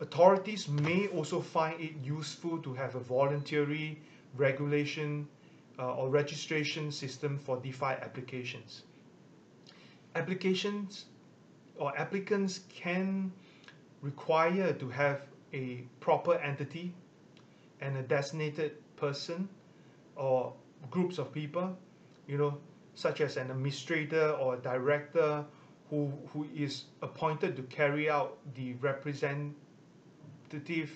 Authorities 0.00 0.68
may 0.68 1.06
also 1.08 1.40
find 1.40 1.80
it 1.80 1.94
useful 2.02 2.58
to 2.58 2.74
have 2.74 2.94
a 2.94 3.00
voluntary 3.00 4.00
regulation 4.36 5.26
uh, 5.78 5.94
or 5.94 6.08
registration 6.08 6.90
system 6.92 7.38
for 7.38 7.56
DeFi 7.58 7.94
applications. 8.02 8.82
Applications 10.14 11.06
or 11.76 11.96
applicants 11.98 12.60
can 12.68 13.32
require 14.02 14.72
to 14.72 14.88
have 14.88 15.26
a 15.52 15.84
proper 16.00 16.34
entity 16.34 16.92
and 17.80 17.96
a 17.96 18.02
designated 18.02 18.72
person 18.96 19.48
or 20.16 20.52
groups 20.90 21.18
of 21.18 21.32
people, 21.32 21.76
you 22.26 22.38
know, 22.38 22.58
such 22.94 23.20
as 23.20 23.36
an 23.36 23.50
administrator 23.50 24.30
or 24.30 24.54
a 24.54 24.58
director 24.58 25.44
who, 25.90 26.12
who 26.32 26.46
is 26.54 26.84
appointed 27.02 27.56
to 27.56 27.62
carry 27.64 28.08
out 28.08 28.38
the 28.54 28.74
representative 28.74 29.54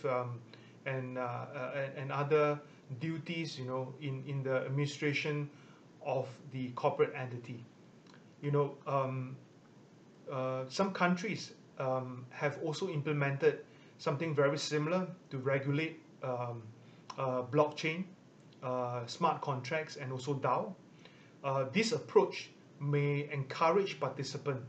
um, 0.08 0.40
and, 0.86 1.18
uh, 1.18 1.20
uh, 1.20 1.86
and 1.96 2.10
other 2.12 2.58
duties, 3.00 3.58
you 3.58 3.66
know, 3.66 3.92
in, 4.00 4.22
in 4.26 4.42
the 4.42 4.64
administration 4.64 5.50
of 6.04 6.26
the 6.52 6.68
corporate 6.70 7.12
entity. 7.14 7.64
You 8.40 8.50
know, 8.50 8.76
um, 8.86 9.36
uh, 10.30 10.64
some 10.68 10.92
countries 10.92 11.52
um, 11.78 12.24
have 12.30 12.58
also 12.64 12.88
implemented 12.88 13.60
something 13.98 14.34
very 14.34 14.58
similar 14.58 15.06
to 15.30 15.38
regulate 15.38 16.00
um, 16.22 16.62
uh, 17.18 17.42
blockchain, 17.42 18.04
uh, 18.62 19.06
smart 19.06 19.40
contracts, 19.40 19.96
and 19.96 20.12
also 20.12 20.34
DAO. 20.34 20.74
Uh, 21.44 21.64
this 21.72 21.92
approach 21.92 22.50
may 22.80 23.28
encourage 23.32 23.98
participants 24.00 24.66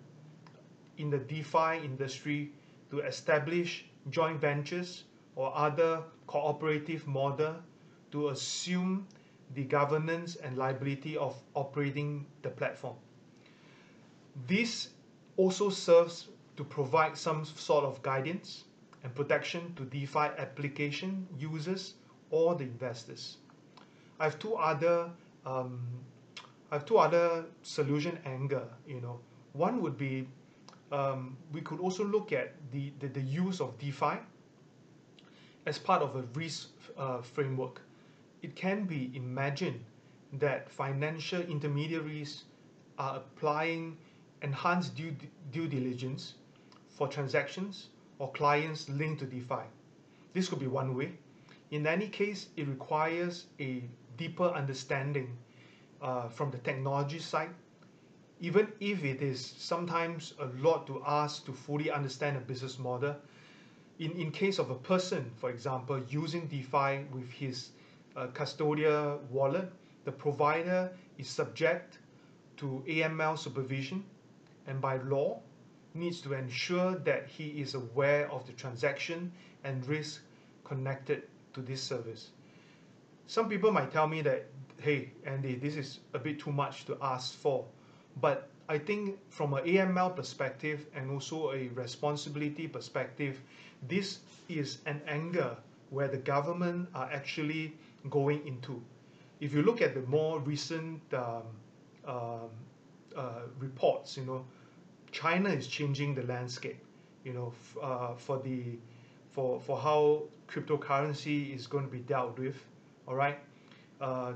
in 0.97 1.09
the 1.09 1.17
DeFi 1.17 1.83
industry 1.83 2.51
to 2.91 2.99
establish 2.99 3.85
joint 4.09 4.39
ventures 4.39 5.05
or 5.35 5.55
other 5.55 6.03
cooperative 6.27 7.07
model 7.07 7.55
to 8.11 8.29
assume 8.29 9.07
the 9.55 9.63
governance 9.63 10.35
and 10.35 10.57
liability 10.57 11.17
of 11.17 11.35
operating 11.55 12.25
the 12.41 12.49
platform. 12.49 12.95
This 14.47 14.89
also 15.37 15.69
serves 15.69 16.27
to 16.57 16.63
provide 16.63 17.17
some 17.17 17.45
sort 17.45 17.85
of 17.85 18.01
guidance 18.01 18.65
and 19.03 19.15
protection 19.15 19.73
to 19.75 19.85
DeFi 19.85 20.27
application 20.37 21.27
users 21.37 21.93
or 22.29 22.55
the 22.55 22.65
investors. 22.65 23.37
I 24.19 24.25
have 24.25 24.37
two 24.39 24.55
other 24.55 25.09
um, 25.45 25.79
I 26.71 26.75
have 26.75 26.85
two 26.85 26.97
other 26.97 27.45
solution 27.63 28.19
angle. 28.25 28.67
You 28.87 29.01
know, 29.01 29.19
one 29.53 29.81
would 29.81 29.97
be 29.97 30.27
um, 30.91 31.37
we 31.51 31.61
could 31.61 31.79
also 31.79 32.03
look 32.03 32.31
at 32.31 32.53
the, 32.71 32.91
the, 32.99 33.07
the 33.07 33.21
use 33.21 33.61
of 33.61 33.77
DeFi 33.79 34.17
as 35.65 35.77
part 35.77 36.01
of 36.01 36.15
a 36.15 36.23
risk 36.33 36.69
uh, 36.97 37.21
framework. 37.21 37.81
It 38.41 38.55
can 38.55 38.85
be 38.85 39.11
imagined 39.13 39.79
that 40.33 40.69
financial 40.69 41.41
intermediaries 41.41 42.43
are 42.97 43.17
applying 43.17 43.97
enhanced 44.41 44.95
due, 44.95 45.15
due 45.51 45.67
diligence 45.67 46.35
for 46.87 47.07
transactions 47.07 47.87
or 48.19 48.31
clients 48.31 48.89
linked 48.89 49.19
to 49.19 49.25
DeFi. 49.25 49.63
This 50.33 50.49
could 50.49 50.59
be 50.59 50.67
one 50.67 50.95
way. 50.95 51.13
In 51.71 51.85
any 51.85 52.07
case, 52.07 52.47
it 52.57 52.67
requires 52.67 53.45
a 53.59 53.83
deeper 54.19 54.49
understanding 54.61 55.35
uh, 56.01 56.29
from 56.29 56.51
the 56.51 56.59
technology 56.59 57.19
side 57.19 57.49
even 58.41 58.71
if 58.79 59.03
it 59.03 59.21
is 59.21 59.45
sometimes 59.57 60.33
a 60.39 60.45
lot 60.63 60.87
to 60.87 61.01
ask 61.05 61.45
to 61.45 61.51
fully 61.51 61.91
understand 61.91 62.37
a 62.37 62.39
business 62.39 62.79
model, 62.79 63.15
in, 63.99 64.11
in 64.13 64.31
case 64.31 64.59
of 64.59 64.69
a 64.69 64.75
person, 64.75 65.29
for 65.35 65.49
example, 65.49 66.01
using 66.09 66.47
DeFi 66.47 67.05
with 67.11 67.29
his 67.31 67.71
uh, 68.15 68.27
custodial 68.27 69.19
wallet, 69.29 69.69
the 70.05 70.11
provider 70.11 70.89
is 71.17 71.27
subject 71.27 71.99
to 72.55 72.81
AML 72.87 73.37
supervision 73.37 74.05
and 74.67 74.79
by 74.79 74.97
law 74.97 75.41
needs 75.93 76.21
to 76.21 76.33
ensure 76.33 76.95
that 76.95 77.27
he 77.27 77.61
is 77.61 77.73
aware 77.73 78.31
of 78.31 78.47
the 78.47 78.53
transaction 78.53 79.31
and 79.65 79.85
risk 79.85 80.21
connected 80.63 81.23
to 81.53 81.61
this 81.61 81.81
service. 81.81 82.29
Some 83.29 83.47
people 83.47 83.71
might 83.71 83.91
tell 83.91 84.07
me 84.07 84.23
that, 84.23 84.47
hey, 84.81 85.11
Anndy, 85.23 85.53
this 85.53 85.75
is 85.75 85.99
a 86.15 86.17
bit 86.17 86.39
too 86.39 86.51
much 86.51 86.85
to 86.85 86.97
ask 86.99 87.35
for. 87.35 87.63
But 88.19 88.49
I 88.67 88.79
think 88.79 89.19
from 89.29 89.53
an 89.53 89.65
AML 89.65 90.15
perspective 90.15 90.87
and 90.95 91.11
also 91.11 91.51
a 91.51 91.67
responsibility 91.67 92.67
perspective, 92.67 93.39
this 93.87 94.21
is 94.47 94.79
an 94.87 95.03
angle 95.07 95.55
where 95.91 96.07
the 96.07 96.17
government 96.17 96.89
are 96.95 97.07
actually 97.11 97.77
going 98.09 98.47
into. 98.47 98.81
If 99.39 99.53
you 99.53 99.61
look 99.61 99.83
at 99.83 99.93
the 99.93 100.01
more 100.01 100.39
recent 100.39 100.99
um, 101.13 101.43
uh, 102.07 102.47
uh, 103.15 103.41
reports, 103.59 104.17
you 104.17 104.25
know, 104.25 104.43
China 105.11 105.49
is 105.49 105.67
changing 105.67 106.15
the 106.15 106.23
landscape, 106.23 106.81
you 107.23 107.33
know, 107.33 107.53
uh, 107.79 108.15
for 108.15 108.39
the 108.39 108.79
for 109.29 109.59
for 109.59 109.77
how 109.77 110.23
cryptocurrency 110.47 111.53
is 111.55 111.67
going 111.67 111.85
to 111.85 111.91
be 111.91 111.99
dealt 111.99 112.39
with. 112.39 112.65
All 113.09 113.15
right, 113.15 113.39
uh, 113.99 114.33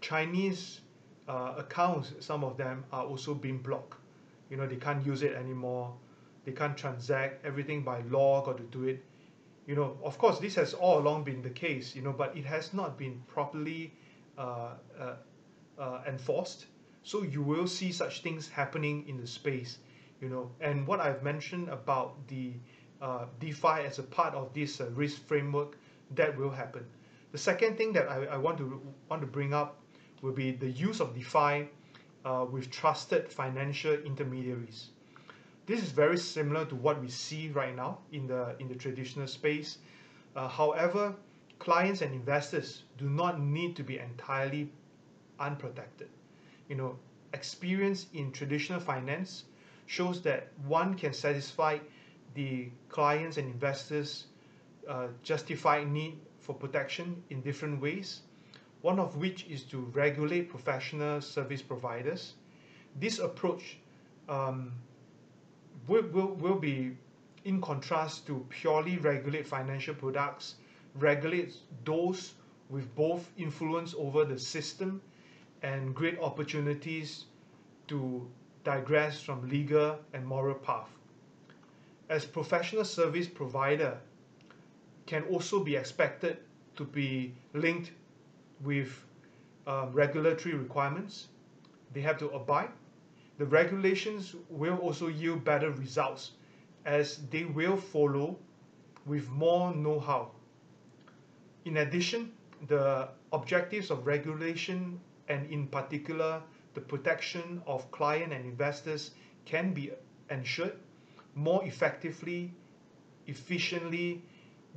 Chinese 0.00 0.80
uh, 1.28 1.54
accounts, 1.58 2.12
some 2.18 2.42
of 2.42 2.56
them 2.56 2.82
are 2.92 3.04
also 3.04 3.34
being 3.34 3.58
blocked. 3.58 3.98
You 4.50 4.56
know, 4.56 4.66
they 4.66 4.76
can't 4.76 5.06
use 5.06 5.22
it 5.22 5.34
anymore. 5.34 5.94
They 6.44 6.50
can't 6.50 6.76
transact. 6.76 7.46
Everything 7.46 7.82
by 7.84 8.00
law 8.10 8.44
got 8.44 8.56
to 8.56 8.64
do 8.64 8.88
it. 8.88 9.04
You 9.68 9.76
know, 9.76 9.96
of 10.02 10.18
course, 10.18 10.40
this 10.40 10.56
has 10.56 10.74
all 10.74 10.98
along 10.98 11.22
been 11.22 11.40
the 11.40 11.50
case. 11.50 11.94
You 11.94 12.02
know, 12.02 12.12
but 12.12 12.36
it 12.36 12.44
has 12.46 12.74
not 12.74 12.98
been 12.98 13.22
properly 13.28 13.92
uh, 14.36 14.70
uh, 14.98 15.14
uh, 15.78 16.00
enforced. 16.08 16.66
So 17.04 17.22
you 17.22 17.42
will 17.42 17.68
see 17.68 17.92
such 17.92 18.22
things 18.22 18.48
happening 18.48 19.08
in 19.08 19.18
the 19.18 19.26
space. 19.26 19.78
You 20.20 20.30
know, 20.30 20.50
and 20.60 20.84
what 20.84 20.98
I've 20.98 21.22
mentioned 21.22 21.68
about 21.68 22.26
the 22.26 22.54
uh, 23.00 23.26
DeFi 23.38 23.86
as 23.86 24.00
a 24.00 24.02
part 24.02 24.34
of 24.34 24.52
this 24.52 24.80
uh, 24.80 24.90
risk 24.96 25.24
framework, 25.26 25.76
that 26.16 26.36
will 26.36 26.50
happen. 26.50 26.84
The 27.32 27.38
second 27.38 27.76
thing 27.76 27.92
that 27.92 28.10
I, 28.10 28.24
I 28.24 28.36
want 28.36 28.58
to 28.58 28.80
want 29.08 29.22
to 29.22 29.26
bring 29.26 29.54
up 29.54 29.78
will 30.22 30.32
be 30.32 30.50
the 30.50 30.68
use 30.70 31.00
of 31.00 31.14
DeFi 31.14 31.68
uh, 32.24 32.46
with 32.50 32.70
trusted 32.70 33.30
financial 33.30 33.94
intermediaries. 33.94 34.90
This 35.66 35.82
is 35.82 35.92
very 35.92 36.18
similar 36.18 36.64
to 36.66 36.74
what 36.74 37.00
we 37.00 37.08
see 37.08 37.48
right 37.50 37.74
now 37.74 37.98
in 38.12 38.26
the 38.26 38.56
in 38.58 38.68
the 38.68 38.74
traditional 38.74 39.28
space. 39.28 39.78
Uh, 40.34 40.48
however, 40.48 41.14
clients 41.58 42.02
and 42.02 42.12
investors 42.14 42.82
do 42.98 43.08
not 43.08 43.40
need 43.40 43.76
to 43.76 43.84
be 43.84 43.98
entirely 43.98 44.72
unprotected. 45.38 46.08
You 46.68 46.76
know, 46.76 46.98
experience 47.32 48.06
in 48.12 48.32
traditional 48.32 48.80
finance 48.80 49.44
shows 49.86 50.22
that 50.22 50.48
one 50.66 50.94
can 50.94 51.12
satisfy 51.12 51.78
the 52.34 52.70
clients 52.88 53.36
and 53.36 53.50
investors' 53.50 54.26
uh, 54.88 55.08
justified 55.22 55.88
need 55.88 56.18
for 56.50 56.58
protection 56.58 57.22
in 57.30 57.40
different 57.42 57.80
ways 57.80 58.22
one 58.82 58.98
of 58.98 59.16
which 59.16 59.46
is 59.46 59.62
to 59.64 59.78
regulate 59.94 60.48
professional 60.48 61.20
service 61.20 61.60
providers. 61.62 62.34
This 62.98 63.18
approach 63.18 63.76
um, 64.28 64.72
will, 65.86 66.02
will, 66.08 66.34
will 66.34 66.58
be 66.58 66.96
in 67.44 67.60
contrast 67.60 68.26
to 68.26 68.46
purely 68.48 68.96
regulate 68.98 69.46
financial 69.46 69.94
products, 69.94 70.54
regulate 70.94 71.54
those 71.84 72.34
with 72.70 72.94
both 72.94 73.30
influence 73.36 73.94
over 73.98 74.24
the 74.24 74.38
system 74.38 75.00
and 75.62 75.94
great 75.94 76.18
opportunities 76.18 77.26
to 77.88 78.26
digress 78.64 79.20
from 79.20 79.46
legal 79.48 79.98
and 80.14 80.26
moral 80.26 80.54
path. 80.54 80.88
As 82.08 82.24
professional 82.24 82.84
service 82.84 83.28
provider 83.28 83.98
can 85.10 85.24
also 85.24 85.58
be 85.58 85.74
expected 85.74 86.36
to 86.76 86.84
be 86.84 87.34
linked 87.52 87.90
with 88.62 88.90
um, 89.66 89.92
regulatory 89.92 90.54
requirements. 90.54 91.26
They 91.92 92.00
have 92.02 92.16
to 92.18 92.28
abide. 92.28 92.70
The 93.38 93.46
regulations 93.46 94.36
will 94.48 94.76
also 94.76 95.08
yield 95.08 95.42
better 95.42 95.72
results 95.72 96.30
as 96.84 97.16
they 97.30 97.42
will 97.44 97.76
follow 97.76 98.38
with 99.04 99.28
more 99.30 99.74
know-how. 99.74 100.30
In 101.64 101.78
addition, 101.78 102.30
the 102.68 103.08
objectives 103.32 103.90
of 103.90 104.06
regulation 104.06 105.00
and 105.28 105.50
in 105.50 105.66
particular 105.66 106.40
the 106.74 106.80
protection 106.80 107.60
of 107.66 107.90
client 107.90 108.32
and 108.32 108.44
investors 108.44 109.10
can 109.44 109.74
be 109.74 109.90
ensured 110.30 110.76
more 111.34 111.64
effectively, 111.64 112.54
efficiently 113.26 114.22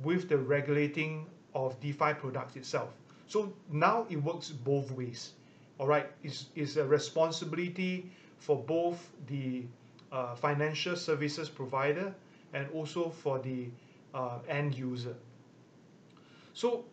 with 0.02 0.28
the 0.28 0.36
regulating 0.36 1.26
of 1.54 1.78
DeFi 1.80 2.14
products 2.14 2.56
itself. 2.56 2.90
So 3.26 3.52
now 3.70 4.06
it 4.10 4.16
works 4.16 4.50
both 4.50 4.90
ways. 4.90 5.32
All 5.78 5.86
right, 5.86 6.06
it's, 6.22 6.46
it's 6.54 6.76
a 6.76 6.84
responsibility 6.84 8.10
for 8.38 8.56
both 8.56 9.10
the 9.26 9.64
uh, 10.12 10.34
financial 10.34 10.96
services 10.96 11.48
provider 11.48 12.14
and 12.52 12.68
also 12.72 13.10
for 13.10 13.38
the 13.38 13.68
uh, 14.14 14.38
end 14.48 14.76
user. 14.76 15.16
So 16.52 16.84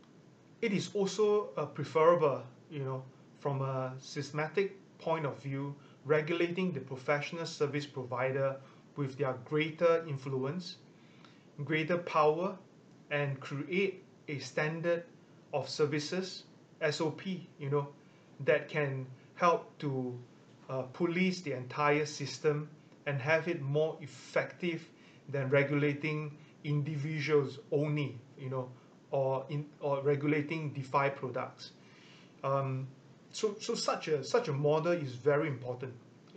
it 0.62 0.74
is 0.74 0.90
also 0.94 1.50
uh, 1.58 1.66
preferable, 1.66 2.42
you 2.72 2.84
know, 2.84 3.04
from 3.40 3.62
a 3.62 3.94
systematic 4.00 4.78
point 4.98 5.26
of 5.26 5.38
view, 5.42 5.76
regulating 6.06 6.72
the 6.72 6.80
professional 6.80 7.46
service 7.46 7.86
provider 7.86 8.56
with 8.96 9.18
their 9.18 9.34
greater 9.46 10.04
influence, 10.08 10.78
greater 11.64 11.98
power, 11.98 12.58
and 13.12 13.40
create 13.40 14.04
a 14.28 14.40
standard 14.40 15.04
of 15.54 15.70
services, 15.70 16.44
SOP, 16.90 17.28
you 17.60 17.70
know, 17.70 17.90
that 18.46 18.70
can 18.70 19.06
help 19.36 19.78
to 19.80 20.18
uh, 20.70 20.84
police 20.94 21.42
the 21.42 21.52
entire 21.52 22.06
system 22.06 22.70
and 23.06 23.22
have 23.22 23.48
it 23.48 23.62
more 23.62 23.98
effective 24.02 24.90
than 25.30 25.50
regulating 25.50 26.38
individuals 26.64 27.60
only, 27.72 28.18
you 28.40 28.50
know, 28.50 28.70
or 29.12 29.46
in 29.50 29.66
or 29.82 30.02
regulating 30.02 30.72
DeFi 30.72 31.10
products. 31.10 31.72
Um, 32.44 32.88
so, 33.32 33.56
so 33.60 33.76
such 33.76 34.08
a 34.08 34.24
such 34.24 34.48
a 34.48 34.54
model 34.54 34.94
is 34.94 35.14
very 35.14 35.48
important 35.48 35.94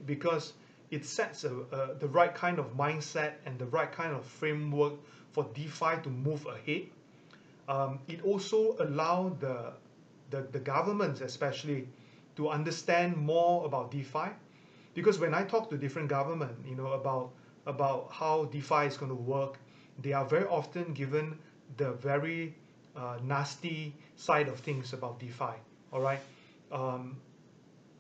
because 0.07 0.55
it 0.91 1.05
sets 1.05 1.45
a, 1.45 1.97
the 1.99 2.09
right 2.09 2.35
kind 2.35 2.59
of 2.59 2.77
mindset 2.77 3.35
and 3.47 3.59
the 3.59 3.67
right 3.67 3.91
kind 3.91 4.15
of 4.15 4.25
framework 4.25 4.95
for 5.33 5.45
DeFi 5.55 6.03
to 6.03 6.09
move 6.09 6.47
ahead. 6.47 6.87
Um, 7.69 7.99
it 8.09 8.25
also 8.25 8.77
allows 8.79 9.33
the, 9.41 9.73
the, 10.31 10.43
the 10.53 10.61
governments 10.61 11.21
especially 11.21 11.89
to 12.37 12.49
understand 12.49 13.17
more 13.17 13.65
about 13.65 13.91
DeFi 13.91 14.31
because 14.95 15.19
when 15.19 15.35
I 15.35 15.43
talk 15.45 15.71
to 15.71 15.77
different 15.77 16.09
government, 16.09 16.53
you 16.67 16.77
know, 16.77 16.93
about 16.93 17.31
about 17.67 18.11
how 18.13 18.45
DeFi 18.45 18.87
is 18.87 18.97
going 18.97 19.11
to 19.11 19.17
work, 19.17 19.59
they 20.03 20.13
are 20.13 20.25
very 20.25 20.45
often 20.45 20.93
given 20.93 21.39
the 21.79 21.93
very 21.93 22.55
uh, 22.95 23.17
nasty 23.25 23.95
side 24.17 24.49
of 24.49 24.61
things 24.61 24.93
about 24.93 25.19
DeFi. 25.19 25.55
All 25.93 26.01
right. 26.01 26.21
Um, 26.71 27.17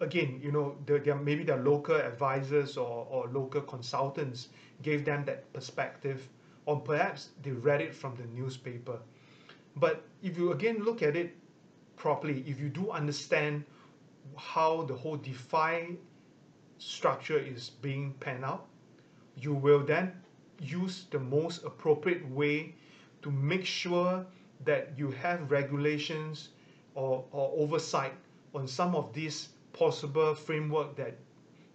again, 0.05 0.41
you 0.43 0.53
know, 0.53 0.77
they're, 0.87 1.01
they're, 1.01 1.17
maybe 1.17 1.45
their 1.45 1.63
local 1.63 1.97
advisors 1.97 2.77
or, 2.77 3.07
or 3.11 3.29
local 3.33 3.63
consultants 3.63 4.49
gave 4.83 5.05
them 5.05 5.25
that 5.25 5.53
perspective, 5.53 6.29
or 6.67 6.81
perhaps 6.81 7.31
they 7.43 7.51
read 7.51 7.81
it 7.81 7.95
from 7.95 8.15
the 8.17 8.25
newspaper. 8.41 8.99
But 9.77 10.05
if 10.23 10.39
you 10.39 10.53
again 10.53 10.85
look 10.85 11.03
at 11.03 11.17
it 11.17 11.35
properly, 11.97 12.45
if 12.47 12.61
you 12.61 12.69
do 12.69 12.91
understand 12.91 13.65
how 14.37 14.83
the 14.83 14.95
whole 14.95 15.17
DeFi 15.17 15.99
structure 16.79 17.39
is 17.39 17.71
being 17.71 18.15
panned 18.21 18.45
out, 18.45 18.67
you 19.37 19.55
will 19.55 19.81
then 19.85 20.13
use 20.61 21.07
the 21.11 21.19
most 21.19 21.65
appropriate 21.65 22.29
way 22.31 22.75
to 23.23 23.31
make 23.31 23.65
sure 23.65 24.25
that 24.65 24.93
you 24.97 25.11
have 25.11 25.51
regulations 25.51 26.51
or, 26.95 27.25
or 27.33 27.53
oversight 27.57 28.13
on 28.55 28.69
some 28.69 28.95
of 28.95 29.13
these 29.13 29.49
possible 29.75 30.35
framework 30.35 30.97
that 30.97 31.17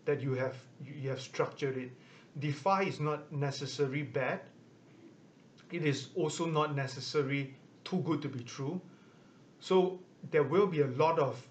that 0.06 0.22
you 0.22 0.34
have 0.34 0.58
you 0.86 1.10
have 1.10 1.22
structured 1.22 1.78
it. 1.78 1.92
DeFi 2.40 2.88
is 2.88 3.00
not 3.00 3.32
necessarily 3.32 4.04
bad. 4.04 4.40
It 5.72 5.86
is 5.86 6.08
also 6.16 6.46
not 6.46 6.76
necessarily 6.76 7.54
too 7.84 7.98
good 8.00 8.22
to 8.24 8.30
be 8.30 8.44
true. 8.44 8.82
So 9.60 10.00
there 10.32 10.44
will 10.44 10.68
be 10.68 10.82
a 10.82 10.88
lot 10.88 11.20
of 11.20 11.48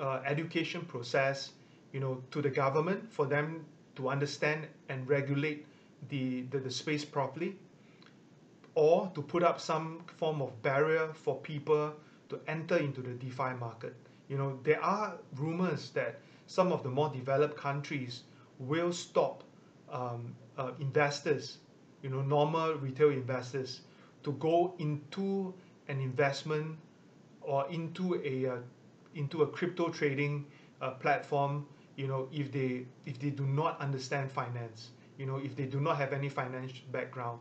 uh, 0.00 0.20
education 0.26 0.82
process, 0.82 1.52
you 1.92 2.00
know, 2.00 2.22
to 2.30 2.42
the 2.42 2.50
government 2.50 3.10
for 3.12 3.26
them 3.26 3.64
to 3.96 4.08
understand 4.08 4.66
and 4.88 5.08
regulate 5.08 5.66
the, 6.08 6.42
the, 6.50 6.58
the 6.58 6.70
space 6.70 7.04
properly 7.04 7.56
or 8.74 9.10
to 9.14 9.22
put 9.22 9.42
up 9.42 9.60
some 9.60 10.02
form 10.16 10.42
of 10.42 10.60
barrier 10.62 11.10
for 11.14 11.36
people 11.40 11.94
to 12.28 12.40
enter 12.48 12.76
into 12.76 13.00
the 13.00 13.12
DeFi 13.12 13.54
market. 13.60 13.94
You 14.28 14.38
know, 14.38 14.58
there 14.62 14.82
are 14.82 15.18
rumors 15.36 15.90
that 15.90 16.20
some 16.46 16.72
of 16.72 16.82
the 16.82 16.88
more 16.90 17.08
developed 17.10 17.56
countries 17.56 18.22
will 18.58 18.92
stop 18.92 19.44
um, 19.90 20.34
uh, 20.56 20.72
investors, 20.80 21.58
you 22.02 22.10
know, 22.10 22.22
normal 22.22 22.74
retail 22.74 23.10
investors, 23.10 23.80
to 24.22 24.32
go 24.32 24.74
into 24.78 25.54
an 25.88 26.00
investment 26.00 26.78
or 27.42 27.68
into 27.70 28.20
a 28.24 28.46
uh, 28.54 28.58
into 29.14 29.42
a 29.42 29.46
crypto 29.46 29.88
trading 29.88 30.46
uh, 30.80 30.90
platform. 30.92 31.66
You 31.96 32.08
know, 32.08 32.28
if 32.32 32.50
they 32.52 32.86
if 33.06 33.18
they 33.18 33.30
do 33.30 33.46
not 33.46 33.80
understand 33.80 34.30
finance, 34.32 34.90
you 35.18 35.26
know, 35.26 35.36
if 35.38 35.54
they 35.56 35.66
do 35.66 35.80
not 35.80 35.96
have 35.98 36.12
any 36.12 36.28
financial 36.28 36.86
background, 36.92 37.40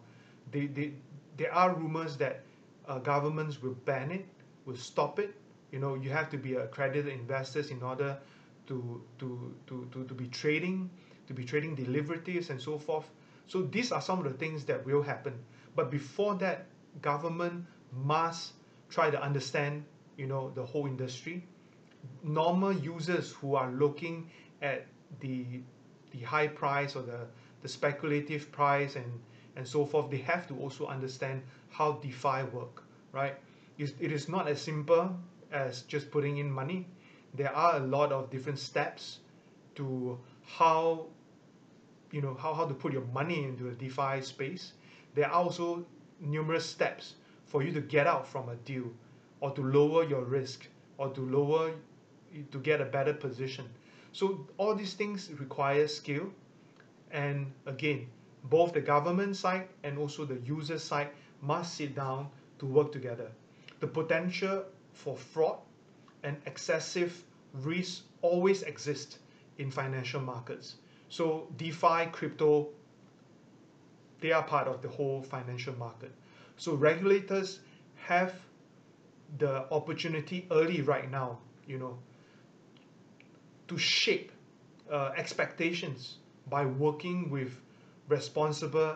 they, 0.51 0.67
they 0.67 0.93
there 1.37 1.53
are 1.53 1.73
rumors 1.73 2.17
that 2.17 2.43
uh, 2.87 2.99
governments 2.99 3.61
will 3.61 3.75
ban 3.85 4.11
it, 4.11 4.25
will 4.65 4.77
stop 4.77 5.19
it, 5.19 5.33
you 5.73 5.79
know 5.79 5.95
you 5.95 6.11
have 6.11 6.29
to 6.29 6.37
be 6.37 6.53
accredited 6.55 7.11
investors 7.11 7.71
in 7.71 7.81
order 7.81 8.17
to 8.67 9.01
to 9.19 9.53
to 9.67 9.87
to, 9.91 10.05
to 10.05 10.13
be 10.13 10.27
trading 10.27 10.89
to 11.27 11.33
be 11.33 11.43
trading 11.43 11.73
derivatives 11.75 12.49
and 12.49 12.61
so 12.61 12.77
forth. 12.77 13.09
So 13.47 13.63
these 13.63 13.91
are 13.91 14.01
some 14.01 14.19
of 14.19 14.25
the 14.25 14.37
things 14.37 14.65
that 14.65 14.85
will 14.85 15.01
happen. 15.01 15.33
But 15.75 15.89
before 15.89 16.35
that 16.35 16.65
government 17.01 17.65
must 17.91 18.53
try 18.89 19.09
to 19.09 19.21
understand 19.21 19.83
you 20.17 20.27
know 20.27 20.51
the 20.51 20.63
whole 20.65 20.85
industry. 20.85 21.43
Normal 22.23 22.73
users 22.73 23.31
who 23.31 23.55
are 23.55 23.71
looking 23.71 24.29
at 24.61 24.85
the 25.21 25.61
the 26.11 26.19
high 26.21 26.47
price 26.47 26.95
or 26.95 27.01
the 27.01 27.25
the 27.63 27.67
speculative 27.67 28.51
price 28.51 28.95
and 28.95 29.11
and 29.55 29.67
so 29.67 29.85
forth 29.85 30.11
they 30.11 30.17
have 30.17 30.47
to 30.47 30.55
also 30.59 30.85
understand 30.87 31.41
how 31.69 31.93
DeFi 31.93 32.43
work 32.53 32.83
right? 33.11 33.35
It 33.77 34.11
is 34.11 34.29
not 34.29 34.47
as 34.47 34.61
simple 34.61 35.17
as 35.53 35.83
just 35.83 36.11
putting 36.11 36.37
in 36.37 36.51
money. 36.51 36.87
There 37.33 37.55
are 37.55 37.77
a 37.77 37.79
lot 37.79 38.11
of 38.11 38.29
different 38.29 38.59
steps 38.59 39.19
to 39.75 40.19
how 40.45 41.07
you 42.11 42.21
know 42.21 42.35
how, 42.39 42.53
how 42.53 42.65
to 42.65 42.73
put 42.73 42.93
your 42.93 43.05
money 43.13 43.43
into 43.43 43.69
a 43.69 43.71
DeFi 43.71 44.21
space. 44.21 44.73
There 45.15 45.25
are 45.27 45.31
also 45.31 45.85
numerous 46.19 46.65
steps 46.65 47.15
for 47.45 47.63
you 47.63 47.71
to 47.73 47.81
get 47.81 48.07
out 48.07 48.27
from 48.27 48.49
a 48.49 48.55
deal 48.55 48.91
or 49.39 49.51
to 49.51 49.61
lower 49.61 50.03
your 50.03 50.23
risk 50.23 50.67
or 50.97 51.09
to 51.09 51.21
lower 51.21 51.71
to 52.51 52.59
get 52.59 52.81
a 52.81 52.85
better 52.85 53.13
position. 53.13 53.65
So 54.11 54.47
all 54.57 54.75
these 54.75 54.93
things 54.93 55.29
require 55.39 55.87
skill 55.87 56.29
and 57.11 57.51
again 57.65 58.07
both 58.45 58.73
the 58.73 58.81
government 58.81 59.35
side 59.35 59.67
and 59.83 59.97
also 59.97 60.25
the 60.25 60.39
user 60.45 60.77
side 60.77 61.09
must 61.41 61.75
sit 61.75 61.95
down 61.95 62.29
to 62.59 62.65
work 62.65 62.91
together. 62.91 63.31
The 63.79 63.87
potential 63.87 64.65
for 64.93 65.17
fraud 65.17 65.57
and 66.23 66.37
excessive 66.45 67.23
risk 67.53 68.03
always 68.21 68.63
exist 68.63 69.19
in 69.57 69.69
financial 69.69 70.21
markets. 70.21 70.75
So 71.09 71.47
DeFi, 71.57 72.07
crypto, 72.11 72.69
they 74.21 74.31
are 74.31 74.43
part 74.43 74.67
of 74.67 74.81
the 74.81 74.87
whole 74.87 75.21
financial 75.21 75.75
market. 75.75 76.11
So 76.57 76.73
regulators 76.73 77.59
have 77.95 78.33
the 79.37 79.65
opportunity 79.71 80.47
early 80.51 80.81
right 80.81 81.09
now 81.09 81.39
you 81.67 81.77
know 81.77 81.97
to 83.67 83.77
shape 83.77 84.31
uh, 84.91 85.11
expectations 85.15 86.17
by 86.49 86.65
working 86.65 87.29
with 87.29 87.55
responsible 88.09 88.95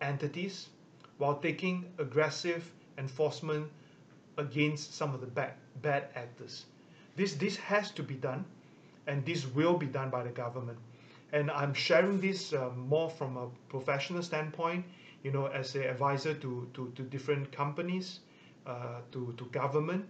entities 0.00 0.68
while 1.18 1.36
taking 1.36 1.84
aggressive 1.98 2.72
enforcement 2.98 3.70
against 4.36 4.94
some 4.94 5.14
of 5.14 5.20
the 5.20 5.26
bad 5.26 5.52
bad 5.82 6.08
actors. 6.14 6.66
This 7.16 7.34
this 7.34 7.56
has 7.56 7.90
to 7.92 8.02
be 8.02 8.14
done 8.14 8.44
and 9.06 9.24
this 9.24 9.46
will 9.46 9.76
be 9.76 9.86
done 9.86 10.10
by 10.10 10.22
the 10.22 10.30
government. 10.30 10.78
And 11.32 11.50
I'm 11.50 11.74
sharing 11.74 12.20
this 12.20 12.52
uh, 12.52 12.70
more 12.76 13.10
from 13.10 13.36
a 13.36 13.48
professional 13.68 14.22
standpoint 14.22 14.84
you 15.22 15.32
know 15.32 15.46
as 15.46 15.74
an 15.74 15.82
advisor 15.82 16.34
to 16.34 16.68
to, 16.74 16.92
to 16.96 17.02
different 17.02 17.50
companies 17.52 18.20
uh, 18.66 19.00
to 19.12 19.34
to 19.36 19.44
government 19.46 20.04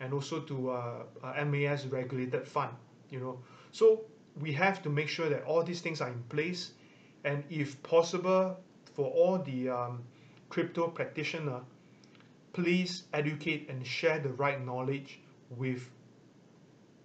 and 0.00 0.12
also 0.12 0.40
to 0.40 0.70
uh, 0.70 1.44
MAS 1.44 1.86
regulated 1.86 2.46
fund 2.46 2.72
you 3.10 3.20
know. 3.20 3.38
So 3.72 4.02
we 4.40 4.52
have 4.52 4.82
to 4.82 4.88
make 4.88 5.08
sure 5.08 5.28
that 5.28 5.44
all 5.44 5.62
these 5.62 5.80
things 5.80 6.00
are 6.00 6.08
in 6.08 6.22
place 6.28 6.72
and 7.24 7.42
if 7.50 7.82
possible 7.82 8.56
for 8.94 9.10
all 9.10 9.38
the 9.38 9.68
um, 9.68 10.02
crypto 10.48 10.88
practitioner 10.88 11.60
please 12.52 13.04
educate 13.12 13.68
and 13.68 13.86
share 13.86 14.18
the 14.18 14.30
right 14.30 14.64
knowledge 14.64 15.20
with 15.50 15.90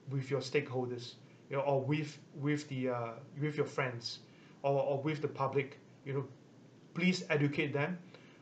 with 0.09 0.29
your 0.29 0.41
stakeholders 0.41 1.13
you 1.49 1.55
know 1.55 1.61
or 1.63 1.81
with 1.81 2.17
with 2.35 2.67
the 2.69 2.89
uh, 2.89 3.11
with 3.39 3.55
your 3.55 3.65
friends 3.65 4.19
or, 4.61 4.81
or 4.81 5.01
with 5.01 5.21
the 5.21 5.27
public 5.27 5.79
you 6.05 6.13
know. 6.13 6.25
Please 6.93 7.25
educate 7.31 7.73
them 7.73 7.97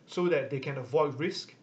so 0.07 0.27
that 0.27 0.49
they 0.49 0.59
can 0.59 0.77
avoid 0.77 1.17
risk. 1.17 1.55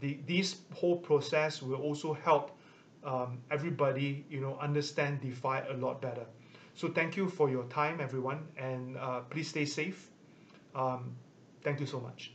The 0.00 0.18
this 0.26 0.56
whole 0.74 0.96
process 0.96 1.60
will 1.60 1.80
also 1.80 2.14
help 2.14 2.56
um, 3.04 3.38
everybody 3.50 4.24
you 4.30 4.40
know 4.40 4.56
understand 4.58 5.20
DeFi 5.20 5.58
a 5.68 5.74
lot 5.76 6.00
better. 6.00 6.26
So 6.74 6.88
thank 6.88 7.16
you 7.16 7.28
for 7.28 7.50
your 7.50 7.64
time 7.64 8.00
everyone 8.00 8.46
and 8.56 8.96
uh, 8.96 9.20
please 9.20 9.48
stay 9.48 9.66
safe. 9.66 10.10
Um, 10.74 11.14
thank 11.62 11.80
you 11.80 11.86
so 11.86 12.00
much 12.00 12.32